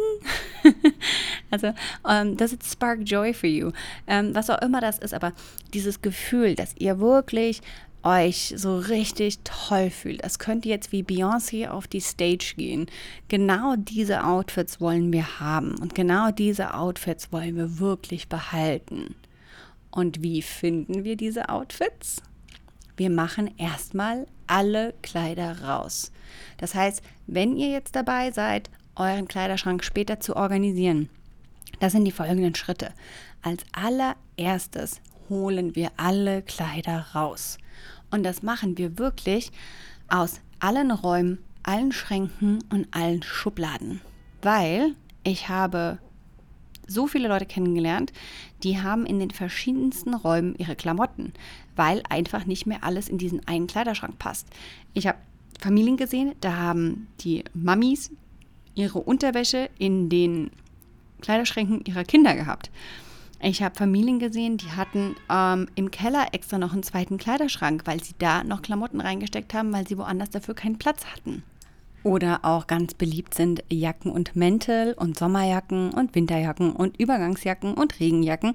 also, 1.51 1.67
um, 1.67 1.73
ähm, 2.09 2.37
does 2.37 2.53
it 2.53 2.63
spark 2.63 2.99
joy 3.03 3.33
for 3.33 3.49
you? 3.49 3.67
Um, 3.67 3.73
ähm, 4.07 4.35
was 4.35 4.49
auch 4.49 4.61
immer 4.61 4.81
das 4.81 4.99
ist, 4.99 5.13
aber 5.13 5.33
dieses 5.73 6.01
Gefühl, 6.01 6.55
dass 6.55 6.75
ihr 6.77 6.99
wirklich 6.99 7.61
euch 8.03 8.53
so 8.55 8.77
richtig 8.77 9.39
toll 9.43 9.89
fühlt. 9.89 10.23
Das 10.23 10.39
könnt 10.39 10.65
ihr 10.65 10.71
jetzt 10.71 10.91
wie 10.91 11.03
Beyoncé 11.03 11.69
auf 11.69 11.87
die 11.87 12.01
Stage 12.01 12.53
gehen. 12.55 12.87
Genau 13.27 13.75
diese 13.77 14.23
Outfits 14.25 14.79
wollen 14.79 15.11
wir 15.11 15.39
haben 15.39 15.75
und 15.79 15.95
genau 15.95 16.31
diese 16.31 16.73
Outfits 16.73 17.31
wollen 17.31 17.55
wir 17.55 17.79
wirklich 17.79 18.29
behalten. 18.29 19.15
Und 19.91 20.21
wie 20.21 20.41
finden 20.41 21.03
wir 21.03 21.17
diese 21.17 21.49
Outfits? 21.49 22.21
Wir 22.95 23.09
machen 23.09 23.51
erstmal 23.57 24.27
alle 24.47 24.93
Kleider 25.01 25.61
raus. 25.61 26.11
Das 26.57 26.75
heißt, 26.75 27.01
wenn 27.27 27.55
ihr 27.55 27.69
jetzt 27.69 27.95
dabei 27.95 28.31
seid, 28.31 28.69
euren 28.95 29.27
Kleiderschrank 29.27 29.83
später 29.83 30.19
zu 30.19 30.35
organisieren, 30.35 31.09
das 31.79 31.93
sind 31.93 32.05
die 32.05 32.11
folgenden 32.11 32.55
Schritte. 32.55 32.93
Als 33.41 33.63
allererstes 33.71 35.01
holen 35.29 35.75
wir 35.75 35.91
alle 35.97 36.41
Kleider 36.41 37.05
raus. 37.15 37.57
Und 38.11 38.23
das 38.23 38.43
machen 38.43 38.77
wir 38.77 38.97
wirklich 38.97 39.51
aus 40.07 40.41
allen 40.59 40.91
Räumen, 40.91 41.39
allen 41.63 41.91
Schränken 41.91 42.63
und 42.71 42.87
allen 42.91 43.23
Schubladen. 43.23 44.01
Weil 44.41 44.95
ich 45.23 45.49
habe 45.49 45.99
so 46.87 47.07
viele 47.07 47.27
Leute 47.27 47.45
kennengelernt, 47.45 48.11
die 48.63 48.81
haben 48.81 49.05
in 49.05 49.19
den 49.19 49.31
verschiedensten 49.31 50.13
Räumen 50.13 50.55
ihre 50.57 50.75
Klamotten, 50.75 51.33
weil 51.75 52.01
einfach 52.09 52.45
nicht 52.45 52.65
mehr 52.65 52.83
alles 52.83 53.09
in 53.09 53.17
diesen 53.17 53.47
einen 53.47 53.67
Kleiderschrank 53.67 54.17
passt. 54.17 54.47
Ich 54.93 55.07
habe 55.07 55.19
Familien 55.59 55.97
gesehen, 55.97 56.33
da 56.41 56.55
haben 56.55 57.07
die 57.21 57.43
Mamis 57.53 58.11
ihre 58.75 58.99
Unterwäsche 58.99 59.69
in 59.77 60.09
den 60.09 60.51
Kleiderschränken 61.21 61.83
ihrer 61.85 62.03
Kinder 62.03 62.33
gehabt. 62.33 62.71
Ich 63.41 63.63
habe 63.63 63.75
Familien 63.75 64.19
gesehen, 64.19 64.57
die 64.57 64.71
hatten 64.71 65.15
ähm, 65.29 65.67
im 65.75 65.91
Keller 65.91 66.27
extra 66.33 66.57
noch 66.57 66.73
einen 66.73 66.83
zweiten 66.83 67.17
Kleiderschrank, 67.17 67.83
weil 67.85 68.03
sie 68.03 68.13
da 68.19 68.43
noch 68.43 68.61
Klamotten 68.61 68.99
reingesteckt 68.99 69.53
haben, 69.53 69.71
weil 69.71 69.87
sie 69.87 69.97
woanders 69.97 70.29
dafür 70.29 70.55
keinen 70.55 70.77
Platz 70.77 71.05
hatten. 71.05 71.43
Oder 72.03 72.39
auch 72.43 72.67
ganz 72.67 72.93
beliebt 72.93 73.33
sind 73.33 73.63
Jacken 73.69 74.11
und 74.11 74.35
Mäntel 74.35 74.93
und 74.93 75.17
Sommerjacken 75.17 75.93
und 75.93 76.15
Winterjacken 76.15 76.71
und 76.71 76.97
Übergangsjacken 76.97 77.73
und 77.73 77.99
Regenjacken, 77.99 78.53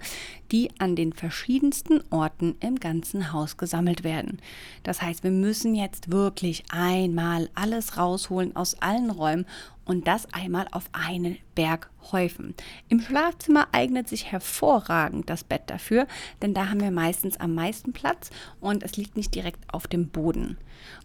die 0.51 0.71
an 0.79 0.97
den 0.97 1.13
verschiedensten 1.13 2.03
Orten 2.11 2.57
im 2.61 2.81
ganzen 2.81 3.33
Haus 3.33 3.59
gesammelt 3.59 4.03
werden. 4.03 4.39
Das 4.83 5.03
heißt, 5.03 5.25
wir 5.25 5.31
müssen 5.31 5.75
jetzt 5.75 6.11
wirklich 6.11 6.65
einmal 6.71 7.51
alles 7.55 7.99
rausholen 7.99 8.57
aus 8.57 8.81
allen 8.81 9.11
Räumen 9.11 9.45
und 9.85 10.07
das 10.07 10.33
einmal 10.33 10.67
auf 10.71 10.85
einen 10.93 11.39
Berg 11.55 11.91
häufen. 12.13 12.55
Im 12.89 13.01
Schlafzimmer 13.01 13.69
eignet 13.73 14.09
sich 14.09 14.31
hervorragend 14.31 15.31
das 15.31 15.45
Bett 15.45 15.63
dafür, 15.67 16.07
denn 16.43 16.55
da 16.55 16.69
haben 16.69 16.81
wir 16.81 16.91
meistens 16.91 17.39
am 17.39 17.55
meisten 17.55 17.93
Platz 17.93 18.31
und 18.61 18.83
es 18.83 18.97
liegt 18.97 19.17
nicht 19.17 19.35
direkt 19.35 19.73
auf 19.73 19.87
dem 19.87 20.09
Boden. 20.09 20.59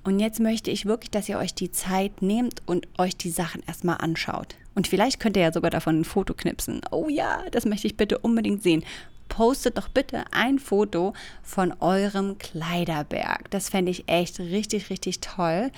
Und 0.04 0.20
jetzt 0.20 0.40
möchte 0.40 0.72
ich 0.72 0.86
wirklich, 0.86 1.12
dass 1.12 1.30
ihr 1.30 1.38
euch 1.38 1.54
die 1.54 1.72
Zeit 1.72 2.22
nehmt 2.22 2.62
und 2.66 2.88
euch 2.98 3.16
die 3.16 3.32
Sachen 3.32 3.62
erstmal 3.68 3.98
anschaut. 3.98 4.56
Und 4.76 4.88
vielleicht 4.88 5.20
könnt 5.20 5.36
ihr 5.36 5.44
ja 5.44 5.52
sogar 5.52 5.72
davon 5.72 6.02
ein 6.02 6.06
Foto 6.06 6.34
knipsen. 6.34 6.82
Oh 6.92 7.10
ja, 7.10 7.44
das 7.52 7.66
möchte 7.66 7.88
ich 7.88 7.98
bitte 7.98 8.18
unbedingt 8.20 8.64
sehen 8.64 8.84
postet 9.30 9.78
doch 9.78 9.88
bitte 9.88 10.26
ein 10.32 10.60
Foto 10.60 11.14
von 11.42 11.74
eurem 11.80 12.38
Kleiderberg. 12.38 13.50
Das 13.52 13.70
fände 13.70 13.92
ich 13.92 14.10
echt 14.10 14.40
richtig, 14.40 14.90
richtig 14.90 15.22
toll, 15.22 15.72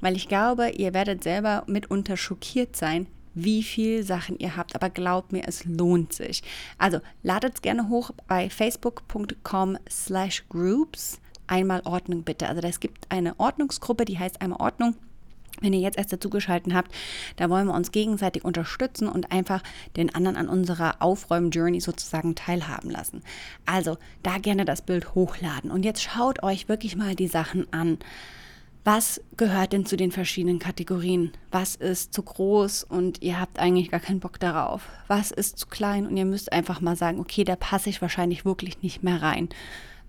weil 0.00 0.14
ich 0.14 0.28
glaube, 0.28 0.70
ihr 0.70 0.94
werdet 0.94 1.24
selber 1.24 1.64
mitunter 1.66 2.16
schockiert 2.16 2.76
sein, 2.76 3.08
wie 3.34 3.62
viele 3.62 4.04
Sachen 4.04 4.38
ihr 4.38 4.56
habt. 4.56 4.74
Aber 4.74 4.90
glaubt 4.90 5.32
mir, 5.32 5.42
es 5.46 5.64
lohnt 5.64 6.12
sich. 6.12 6.42
Also 6.76 7.00
ladet 7.22 7.56
es 7.56 7.62
gerne 7.62 7.88
hoch 7.88 8.10
bei 8.26 8.50
facebook.com 8.50 9.78
slash 9.88 10.44
groups. 10.48 11.20
Einmal 11.46 11.80
Ordnung 11.84 12.24
bitte. 12.24 12.48
Also 12.48 12.60
es 12.62 12.78
gibt 12.78 13.10
eine 13.10 13.38
Ordnungsgruppe, 13.40 14.04
die 14.04 14.18
heißt 14.18 14.42
einmal 14.42 14.60
Ordnung. 14.60 14.96
Wenn 15.60 15.72
ihr 15.72 15.80
jetzt 15.80 15.98
erst 15.98 16.12
dazugeschaltet 16.12 16.74
habt, 16.74 16.92
da 17.36 17.50
wollen 17.50 17.66
wir 17.66 17.74
uns 17.74 17.92
gegenseitig 17.92 18.44
unterstützen 18.44 19.08
und 19.08 19.32
einfach 19.32 19.62
den 19.96 20.14
anderen 20.14 20.36
an 20.36 20.48
unserer 20.48 21.00
Aufräum-Journey 21.00 21.80
sozusagen 21.80 22.34
teilhaben 22.34 22.90
lassen. 22.90 23.22
Also 23.66 23.98
da 24.22 24.38
gerne 24.38 24.64
das 24.64 24.82
Bild 24.82 25.14
hochladen. 25.14 25.70
Und 25.70 25.84
jetzt 25.84 26.02
schaut 26.02 26.42
euch 26.42 26.68
wirklich 26.68 26.96
mal 26.96 27.14
die 27.14 27.28
Sachen 27.28 27.72
an. 27.72 27.98
Was 28.84 29.20
gehört 29.36 29.74
denn 29.74 29.84
zu 29.84 29.98
den 29.98 30.12
verschiedenen 30.12 30.58
Kategorien? 30.58 31.32
Was 31.50 31.74
ist 31.74 32.14
zu 32.14 32.22
groß 32.22 32.84
und 32.84 33.20
ihr 33.20 33.38
habt 33.38 33.58
eigentlich 33.58 33.90
gar 33.90 34.00
keinen 34.00 34.20
Bock 34.20 34.40
darauf? 34.40 34.88
Was 35.08 35.30
ist 35.30 35.58
zu 35.58 35.66
klein 35.66 36.06
und 36.06 36.16
ihr 36.16 36.24
müsst 36.24 36.52
einfach 36.52 36.80
mal 36.80 36.96
sagen, 36.96 37.20
okay, 37.20 37.44
da 37.44 37.54
passe 37.54 37.90
ich 37.90 38.00
wahrscheinlich 38.00 38.46
wirklich 38.46 38.80
nicht 38.80 39.02
mehr 39.02 39.20
rein. 39.20 39.50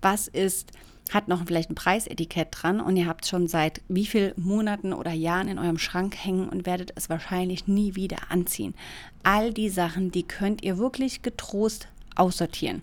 Was 0.00 0.28
ist 0.28 0.72
hat 1.10 1.28
noch 1.28 1.44
vielleicht 1.44 1.70
ein 1.70 1.74
Preisetikett 1.74 2.48
dran 2.50 2.80
und 2.80 2.96
ihr 2.96 3.06
habt 3.06 3.26
schon 3.26 3.46
seit 3.48 3.80
wie 3.88 4.06
vielen 4.06 4.32
Monaten 4.36 4.92
oder 4.92 5.12
Jahren 5.12 5.48
in 5.48 5.58
eurem 5.58 5.78
Schrank 5.78 6.16
hängen 6.16 6.48
und 6.48 6.66
werdet 6.66 6.92
es 6.94 7.08
wahrscheinlich 7.08 7.66
nie 7.66 7.94
wieder 7.94 8.30
anziehen. 8.30 8.74
All 9.22 9.52
die 9.52 9.68
Sachen, 9.68 10.10
die 10.10 10.22
könnt 10.22 10.62
ihr 10.62 10.78
wirklich 10.78 11.22
getrost 11.22 11.88
aussortieren. 12.14 12.82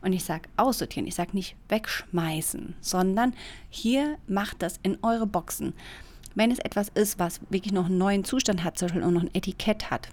Und 0.00 0.12
ich 0.12 0.24
sage 0.24 0.48
aussortieren, 0.56 1.08
ich 1.08 1.14
sage 1.14 1.30
nicht 1.32 1.56
wegschmeißen, 1.68 2.74
sondern 2.80 3.34
hier 3.68 4.16
macht 4.28 4.62
das 4.62 4.78
in 4.82 4.98
eure 5.02 5.26
Boxen. 5.26 5.74
Wenn 6.34 6.52
es 6.52 6.60
etwas 6.60 6.88
ist, 6.90 7.18
was 7.18 7.40
wirklich 7.50 7.72
noch 7.72 7.86
einen 7.86 7.98
neuen 7.98 8.24
Zustand 8.24 8.62
hat, 8.62 8.78
zum 8.78 8.86
Beispiel 8.86 9.02
und 9.02 9.14
noch 9.14 9.22
ein 9.22 9.34
Etikett 9.34 9.90
hat, 9.90 10.08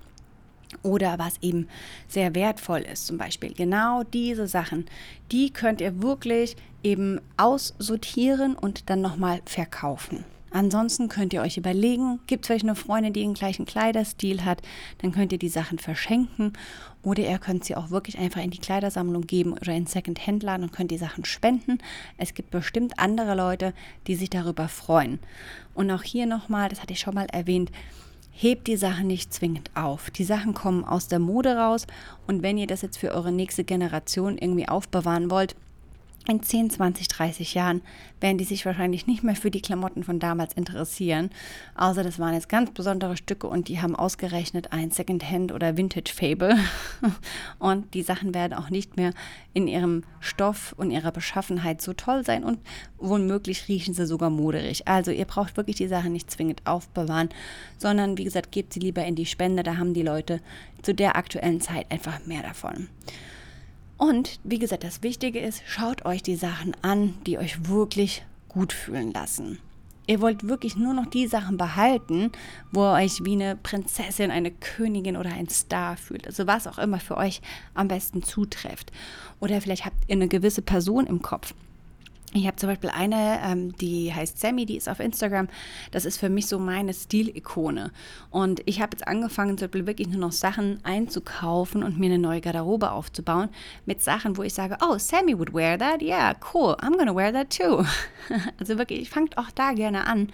oder 0.83 1.19
was 1.19 1.35
eben 1.41 1.67
sehr 2.07 2.35
wertvoll 2.35 2.81
ist, 2.81 3.07
zum 3.07 3.17
Beispiel. 3.17 3.53
Genau 3.53 4.03
diese 4.03 4.47
Sachen, 4.47 4.85
die 5.31 5.51
könnt 5.51 5.81
ihr 5.81 6.01
wirklich 6.01 6.55
eben 6.83 7.19
aussortieren 7.37 8.55
und 8.55 8.89
dann 8.89 9.01
nochmal 9.01 9.41
verkaufen. 9.45 10.25
Ansonsten 10.55 11.09
könnt 11.09 11.33
ihr 11.33 11.41
euch 11.41 11.57
überlegen, 11.57 12.21
gibt 12.27 12.45
es 12.45 12.47
vielleicht 12.47 12.63
eine 12.63 12.75
Freundin, 12.75 13.11
die 13.11 13.19
den 13.19 13.33
gleichen 13.33 13.65
Kleiderstil 13.65 14.45
hat, 14.45 14.61
dann 14.99 15.11
könnt 15.11 15.33
ihr 15.33 15.37
die 15.37 15.49
Sachen 15.49 15.79
verschenken 15.79 16.53
oder 17.03 17.23
ihr 17.23 17.39
könnt 17.39 17.65
sie 17.65 17.75
auch 17.75 17.89
wirklich 17.89 18.17
einfach 18.17 18.41
in 18.41 18.51
die 18.51 18.59
Kleidersammlung 18.59 19.27
geben 19.27 19.51
oder 19.51 19.73
in 19.73 19.85
Second-Hand-Laden 19.85 20.63
und 20.63 20.71
könnt 20.71 20.91
die 20.91 20.97
Sachen 20.97 21.25
spenden. 21.25 21.79
Es 22.17 22.33
gibt 22.33 22.51
bestimmt 22.51 22.97
andere 22.99 23.35
Leute, 23.35 23.73
die 24.07 24.15
sich 24.15 24.29
darüber 24.29 24.69
freuen. 24.69 25.19
Und 25.73 25.91
auch 25.91 26.03
hier 26.03 26.25
nochmal, 26.25 26.69
das 26.69 26.81
hatte 26.81 26.93
ich 26.93 27.01
schon 27.01 27.15
mal 27.15 27.27
erwähnt, 27.33 27.69
hebt 28.37 28.67
die 28.67 28.75
Sachen 28.75 29.07
nicht 29.07 29.33
zwingend 29.33 29.71
auf. 29.75 30.09
Die 30.09 30.25
Sachen 30.25 30.53
kommen 30.53 30.83
aus 30.83 31.07
der 31.07 31.19
Mode 31.19 31.55
raus 31.55 31.87
und 32.27 32.43
wenn 32.43 32.57
ihr 32.57 32.67
das 32.67 32.81
jetzt 32.81 32.97
für 32.97 33.13
eure 33.13 33.31
nächste 33.31 33.63
Generation 33.63 34.37
irgendwie 34.37 34.67
aufbewahren 34.67 35.31
wollt, 35.31 35.55
in 36.27 36.41
10, 36.41 36.69
20, 36.71 37.07
30 37.07 37.53
Jahren 37.53 37.81
werden 38.19 38.37
die 38.37 38.43
sich 38.43 38.65
wahrscheinlich 38.65 39.07
nicht 39.07 39.23
mehr 39.23 39.35
für 39.35 39.51
die 39.51 39.61
Klamotten 39.61 40.03
von 40.03 40.19
damals 40.19 40.53
interessieren. 40.53 41.29
Außer 41.75 42.03
das 42.03 42.17
waren 42.17 42.33
jetzt 42.33 42.49
ganz 42.49 42.71
besondere 42.71 43.17
Stücke 43.17 43.47
und 43.47 43.67
die 43.67 43.81
haben 43.81 43.95
ausgerechnet 43.95 44.71
ein 44.71 44.91
Secondhand 44.91 45.51
oder 45.51 45.77
Vintage 45.77 46.11
Fable. 46.13 46.57
Und 47.59 47.93
die 47.93 48.01
Sachen 48.01 48.33
werden 48.33 48.53
auch 48.53 48.69
nicht 48.69 48.97
mehr 48.97 49.11
in 49.53 49.67
ihrem 49.67 50.03
Stoff 50.19 50.73
und 50.77 50.91
ihrer 50.91 51.11
Beschaffenheit 51.11 51.81
so 51.81 51.93
toll 51.93 52.25
sein 52.25 52.43
und 52.43 52.59
womöglich 52.97 53.67
riechen 53.67 53.93
sie 53.93 54.05
sogar 54.05 54.29
moderig. 54.29 54.87
Also 54.87 55.11
ihr 55.11 55.25
braucht 55.25 55.57
wirklich 55.57 55.77
die 55.77 55.87
Sachen 55.87 56.11
nicht 56.11 56.29
zwingend 56.29 56.61
aufbewahren, 56.65 57.29
sondern 57.77 58.17
wie 58.17 58.23
gesagt, 58.23 58.51
gebt 58.51 58.73
sie 58.73 58.79
lieber 58.79 59.05
in 59.05 59.15
die 59.15 59.25
Spende. 59.25 59.63
Da 59.63 59.77
haben 59.77 59.93
die 59.93 60.03
Leute 60.03 60.41
zu 60.81 60.93
der 60.93 61.15
aktuellen 61.15 61.61
Zeit 61.61 61.91
einfach 61.91 62.25
mehr 62.25 62.43
davon. 62.43 62.89
Und 63.97 64.39
wie 64.43 64.59
gesagt, 64.59 64.83
das 64.83 65.03
Wichtige 65.03 65.39
ist, 65.39 65.61
schaut 65.65 66.05
euch 66.05 66.21
die 66.21 66.35
Sachen 66.35 66.75
an, 66.81 67.13
die 67.25 67.37
euch 67.37 67.69
wirklich 67.69 68.25
gut 68.49 68.73
fühlen 68.73 69.13
lassen. 69.13 69.59
Ihr 70.07 70.21
wollt 70.21 70.47
wirklich 70.47 70.75
nur 70.75 70.93
noch 70.93 71.07
die 71.07 71.25
Sachen 71.25 71.57
behalten, 71.57 72.31
wo 72.71 72.81
ihr 72.81 73.03
euch 73.03 73.25
wie 73.25 73.33
eine 73.33 73.55
Prinzessin, 73.55 74.29
eine 74.29 74.51
Königin 74.51 75.17
oder 75.17 75.31
ein 75.31 75.49
Star 75.49 75.97
fühlt. 75.97 76.27
Also 76.27 76.45
was 76.45 76.67
auch 76.67 76.77
immer 76.77 76.99
für 76.99 77.17
euch 77.17 77.41
am 77.73 77.87
besten 77.87 78.21
zutrifft. 78.21 78.91
Oder 79.39 79.61
vielleicht 79.61 79.85
habt 79.85 79.97
ihr 80.07 80.15
eine 80.15 80.27
gewisse 80.27 80.61
Person 80.61 81.07
im 81.07 81.23
Kopf, 81.23 81.55
Ich 82.35 82.47
habe 82.47 82.57
zum 82.57 82.67
Beispiel 82.67 82.89
eine, 82.89 83.39
ähm, 83.45 83.77
die 83.77 84.13
heißt 84.13 84.37
Sammy, 84.39 84.65
die 84.65 84.75
ist 84.75 84.89
auf 84.89 84.99
Instagram. 84.99 85.47
Das 85.91 86.03
ist 86.03 86.17
für 86.17 86.27
mich 86.27 86.47
so 86.47 86.59
meine 86.59 86.93
Stilikone. 86.93 87.91
Und 88.29 88.61
ich 88.65 88.81
habe 88.81 88.91
jetzt 88.91 89.07
angefangen, 89.07 89.57
zum 89.57 89.69
Beispiel 89.69 89.87
wirklich 89.87 90.09
nur 90.09 90.19
noch 90.19 90.33
Sachen 90.33 90.83
einzukaufen 90.83 91.81
und 91.81 91.97
mir 91.97 92.07
eine 92.07 92.19
neue 92.19 92.41
Garderobe 92.41 92.91
aufzubauen 92.91 93.47
mit 93.85 94.01
Sachen, 94.01 94.35
wo 94.35 94.43
ich 94.43 94.53
sage, 94.53 94.77
oh, 94.81 94.97
Sammy 94.97 95.37
would 95.39 95.53
wear 95.53 95.79
that. 95.79 96.01
Yeah, 96.01 96.35
cool. 96.53 96.75
I'm 96.81 96.97
gonna 96.97 97.15
wear 97.15 97.31
that 97.31 97.55
too. 97.55 97.85
also 98.59 98.77
wirklich, 98.77 99.09
fangt 99.09 99.37
auch 99.37 99.51
da 99.51 99.71
gerne 99.71 100.05
an. 100.05 100.27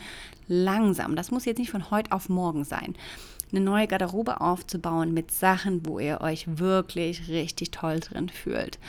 Langsam. 0.48 1.16
Das 1.16 1.30
muss 1.30 1.46
jetzt 1.46 1.60
nicht 1.60 1.70
von 1.70 1.92
heute 1.92 2.12
auf 2.14 2.30
morgen 2.30 2.64
sein 2.64 2.96
eine 3.54 3.60
neue 3.60 3.86
Garderobe 3.86 4.40
aufzubauen 4.40 5.14
mit 5.14 5.30
Sachen, 5.30 5.86
wo 5.86 6.00
ihr 6.00 6.22
euch 6.22 6.46
wirklich 6.58 7.28
richtig 7.28 7.72
toll 7.72 8.00
drin 8.00 8.30
fühlt. 8.30 8.80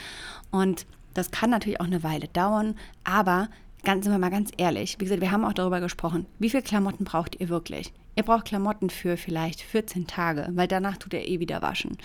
Und 0.51 0.85
das 1.13 1.31
kann 1.31 1.49
natürlich 1.49 1.79
auch 1.79 1.85
eine 1.85 2.03
Weile 2.03 2.27
dauern, 2.27 2.75
aber 3.03 3.49
ganz 3.83 4.05
sind 4.05 4.13
wir 4.13 4.19
mal 4.19 4.29
ganz 4.31 4.51
ehrlich, 4.57 4.95
wie 4.99 5.05
gesagt, 5.05 5.21
wir 5.21 5.31
haben 5.31 5.45
auch 5.45 5.53
darüber 5.53 5.81
gesprochen, 5.81 6.25
wie 6.39 6.49
viele 6.49 6.63
Klamotten 6.63 7.03
braucht 7.03 7.39
ihr 7.39 7.49
wirklich? 7.49 7.93
Ihr 8.15 8.23
braucht 8.23 8.45
Klamotten 8.45 8.89
für 8.89 9.17
vielleicht 9.17 9.61
14 9.61 10.05
Tage, 10.05 10.47
weil 10.51 10.67
danach 10.67 10.97
tut 10.97 11.13
er 11.13 11.27
eh 11.27 11.39
wieder 11.39 11.61
waschen. 11.61 11.97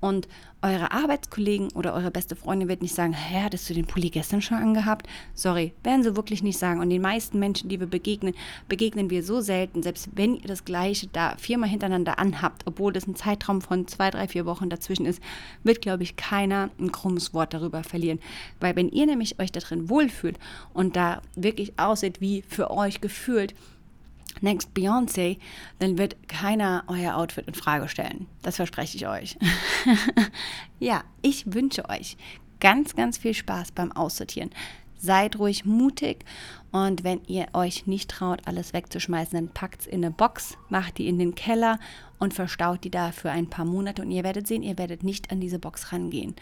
Und 0.00 0.26
eure 0.60 0.92
Arbeitskollegen 0.92 1.72
oder 1.72 1.92
eure 1.94 2.10
beste 2.10 2.36
Freundin 2.36 2.68
wird 2.68 2.82
nicht 2.82 2.94
sagen, 2.94 3.12
hä, 3.12 3.42
hattest 3.44 3.68
du 3.68 3.74
den 3.74 3.86
Pulli 3.86 4.10
gestern 4.10 4.42
schon 4.42 4.58
angehabt? 4.58 5.08
Sorry, 5.34 5.72
werden 5.82 6.02
sie 6.02 6.16
wirklich 6.16 6.42
nicht 6.42 6.58
sagen. 6.58 6.80
Und 6.80 6.90
den 6.90 7.02
meisten 7.02 7.38
Menschen, 7.38 7.68
die 7.68 7.80
wir 7.80 7.88
begegnen, 7.88 8.34
begegnen 8.68 9.10
wir 9.10 9.22
so 9.22 9.40
selten, 9.40 9.82
selbst 9.82 10.08
wenn 10.14 10.36
ihr 10.36 10.46
das 10.46 10.64
gleiche 10.64 11.08
da 11.08 11.36
viermal 11.36 11.68
hintereinander 11.68 12.18
anhabt, 12.18 12.62
obwohl 12.66 12.92
das 12.92 13.06
ein 13.06 13.16
Zeitraum 13.16 13.60
von 13.60 13.86
zwei, 13.88 14.10
drei, 14.10 14.28
vier 14.28 14.46
Wochen 14.46 14.70
dazwischen 14.70 15.06
ist, 15.06 15.22
wird, 15.62 15.80
glaube 15.80 16.04
ich, 16.04 16.16
keiner 16.16 16.70
ein 16.78 16.92
krummes 16.92 17.34
Wort 17.34 17.54
darüber 17.54 17.82
verlieren. 17.82 18.20
Weil 18.60 18.76
wenn 18.76 18.88
ihr 18.88 19.06
nämlich 19.06 19.40
euch 19.40 19.52
da 19.52 19.60
drin 19.60 19.88
wohlfühlt 19.88 20.38
und 20.74 20.96
da 20.96 21.22
wirklich 21.34 21.78
aussieht 21.78 22.20
wie 22.20 22.42
für 22.42 22.70
euch 22.70 23.00
gefühlt, 23.00 23.54
Next 24.42 24.74
Beyoncé, 24.74 25.38
dann 25.78 25.98
wird 25.98 26.28
keiner 26.28 26.84
euer 26.88 27.16
Outfit 27.16 27.46
in 27.46 27.54
Frage 27.54 27.88
stellen. 27.88 28.26
Das 28.42 28.56
verspreche 28.56 28.96
ich 28.96 29.06
euch. 29.06 29.38
ja, 30.78 31.04
ich 31.22 31.54
wünsche 31.54 31.88
euch 31.88 32.16
ganz, 32.60 32.94
ganz 32.94 33.18
viel 33.18 33.34
Spaß 33.34 33.72
beim 33.72 33.92
Aussortieren. 33.92 34.50
Seid 34.98 35.38
ruhig 35.38 35.64
mutig 35.64 36.24
und 36.72 37.04
wenn 37.04 37.20
ihr 37.26 37.48
euch 37.52 37.86
nicht 37.86 38.10
traut, 38.10 38.40
alles 38.46 38.72
wegzuschmeißen, 38.72 39.34
dann 39.34 39.54
packt 39.54 39.82
es 39.82 39.86
in 39.86 40.04
eine 40.04 40.10
Box, 40.10 40.56
macht 40.70 40.98
die 40.98 41.06
in 41.06 41.18
den 41.18 41.34
Keller 41.34 41.78
und 42.18 42.32
verstaut 42.32 42.82
die 42.82 42.90
da 42.90 43.12
für 43.12 43.30
ein 43.30 43.48
paar 43.48 43.66
Monate 43.66 44.02
und 44.02 44.10
ihr 44.10 44.24
werdet 44.24 44.46
sehen, 44.46 44.62
ihr 44.62 44.78
werdet 44.78 45.04
nicht 45.04 45.30
an 45.30 45.38
diese 45.38 45.58
Box 45.58 45.92
rangehen. 45.92 46.34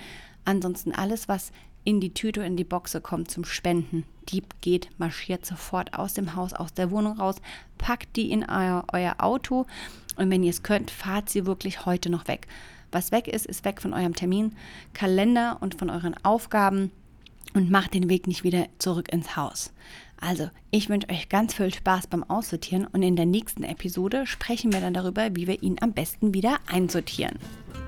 Ansonsten 0.44 0.92
alles, 0.92 1.28
was 1.28 1.50
in 1.82 2.00
die 2.00 2.14
Tüte, 2.14 2.42
in 2.42 2.56
die 2.56 2.64
Boxe 2.64 3.00
kommt 3.00 3.30
zum 3.30 3.44
Spenden. 3.44 4.04
Die 4.28 4.44
geht, 4.60 4.88
marschiert 4.99 5.44
sofort 5.44 5.94
aus 5.94 6.14
dem 6.14 6.37
Haus, 6.37 6.52
aus 6.52 6.72
der 6.75 6.92
Wohnung 6.92 7.18
raus, 7.18 7.37
packt 7.76 8.14
die 8.16 8.30
in 8.30 8.49
euer, 8.49 8.84
euer 8.92 9.16
Auto 9.18 9.66
und 10.16 10.30
wenn 10.30 10.44
ihr 10.44 10.50
es 10.50 10.62
könnt, 10.62 10.92
fahrt 10.92 11.28
sie 11.28 11.44
wirklich 11.44 11.87
heute 11.87 12.08
noch 12.08 12.28
weg. 12.28 12.46
Was 12.92 13.10
weg 13.10 13.26
ist, 13.26 13.46
ist 13.46 13.64
weg 13.64 13.82
von 13.82 13.94
eurem 13.94 14.14
Terminkalender 14.14 15.58
und 15.60 15.76
von 15.76 15.90
euren 15.90 16.14
Aufgaben 16.25 16.92
und 17.54 17.70
macht 17.70 17.94
den 17.94 18.08
Weg 18.08 18.26
nicht 18.26 18.44
wieder 18.44 18.66
zurück 18.78 19.12
ins 19.12 19.37
Haus. 19.37 19.72
Also, 20.21 20.50
ich 20.71 20.89
wünsche 20.89 21.09
euch 21.09 21.29
ganz 21.29 21.55
viel 21.55 21.73
Spaß 21.73 22.07
beim 22.07 22.23
Aussortieren 22.25 22.87
und 22.87 23.03
in 23.03 23.17
der 23.17 23.27
nächsten 23.27 23.65
Episode 23.65 24.27
sprechen 24.27 24.73
wir 24.73 24.81
dann 24.81 24.95
darüber, 24.95 25.35
wie 25.35 25.47
wir 25.47 25.62
ihn 25.62 25.77
am 25.81 25.93
besten 25.93 26.35
wieder 26.35 26.59
einsortieren. 26.67 27.39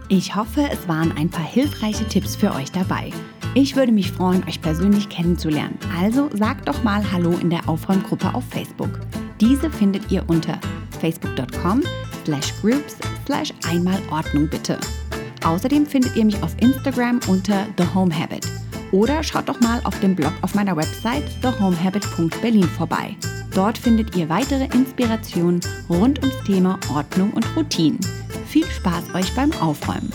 Ich 0.09 0.35
hoffe, 0.35 0.69
es 0.71 0.89
waren 0.89 1.13
ein 1.13 1.31
paar 1.31 1.45
hilfreiche 1.45 2.07
Tipps 2.09 2.35
für 2.37 2.53
euch 2.55 2.71
dabei. 2.73 3.11
Ich 3.55 3.77
würde 3.77 3.93
mich 3.93 4.11
freuen, 4.11 4.43
euch 4.45 4.61
persönlich 4.61 5.09
kennenzulernen. 5.09 5.79
Also 5.99 6.31
sagt 6.35 6.69
doch 6.69 6.83
mal 6.83 7.03
Hallo 7.13 7.33
in 7.33 7.51
der 7.51 7.69
Aufräumgruppe 7.69 8.35
auf 8.35 8.45
Facebook. 8.45 9.01
Diese 9.41 9.71
findet 9.71 10.11
ihr 10.11 10.25
unter 10.29 10.59
facebook.com 11.01 11.83
slash 12.25 12.53
groups 12.61 12.97
slash 13.27 13.53
einmal 13.69 14.01
bitte. 14.51 14.79
Außerdem 15.45 15.87
findet 15.87 16.17
ihr 16.17 16.25
mich 16.25 16.43
auf 16.43 16.55
Instagram 16.61 17.21
unter 17.29 17.67
The 17.77 17.85
Home 17.95 18.17
Habit. 18.17 18.62
Oder 18.93 19.23
schaut 19.23 19.49
doch 19.49 19.61
mal 19.61 19.81
auf 19.85 19.99
dem 20.01 20.15
Blog 20.15 20.33
auf 20.43 20.55
meiner 20.55 20.77
Website 20.77 21.25
thehomehabit.berlin 21.41 22.69
vorbei. 22.69 23.17
Dort 23.55 23.77
findet 23.77 24.15
ihr 24.17 24.29
weitere 24.29 24.65
Inspirationen 24.67 25.61
rund 25.89 26.21
ums 26.21 26.37
Thema 26.45 26.79
Ordnung 26.95 27.33
und 27.33 27.45
Routinen. 27.57 28.01
Viel 28.47 28.67
Spaß 28.67 29.15
euch 29.15 29.35
beim 29.35 29.53
Aufräumen! 29.61 30.13